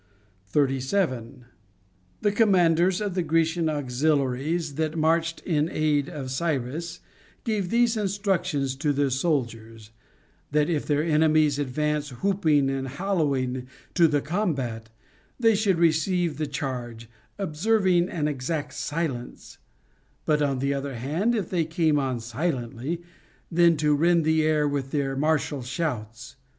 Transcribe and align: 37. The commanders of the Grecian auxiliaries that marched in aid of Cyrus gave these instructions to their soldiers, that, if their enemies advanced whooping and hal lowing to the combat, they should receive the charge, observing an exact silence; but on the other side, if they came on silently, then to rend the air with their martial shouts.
37. 0.47 1.45
The 2.23 2.31
commanders 2.31 3.01
of 3.01 3.13
the 3.13 3.21
Grecian 3.21 3.69
auxiliaries 3.69 4.73
that 4.73 4.97
marched 4.97 5.41
in 5.41 5.69
aid 5.71 6.09
of 6.09 6.31
Cyrus 6.31 7.01
gave 7.43 7.69
these 7.69 7.95
instructions 7.95 8.75
to 8.77 8.93
their 8.93 9.11
soldiers, 9.11 9.91
that, 10.49 10.71
if 10.71 10.87
their 10.87 11.03
enemies 11.03 11.59
advanced 11.59 12.23
whooping 12.23 12.67
and 12.67 12.87
hal 12.87 13.17
lowing 13.17 13.67
to 13.93 14.07
the 14.07 14.21
combat, 14.21 14.89
they 15.39 15.53
should 15.53 15.77
receive 15.77 16.39
the 16.39 16.47
charge, 16.47 17.07
observing 17.37 18.09
an 18.09 18.27
exact 18.27 18.73
silence; 18.73 19.59
but 20.25 20.41
on 20.41 20.57
the 20.57 20.73
other 20.73 20.95
side, 20.95 21.35
if 21.35 21.51
they 21.51 21.63
came 21.63 21.99
on 21.99 22.19
silently, 22.19 23.03
then 23.51 23.77
to 23.77 23.95
rend 23.95 24.25
the 24.25 24.41
air 24.43 24.67
with 24.67 24.89
their 24.89 25.15
martial 25.15 25.61
shouts. 25.61 26.37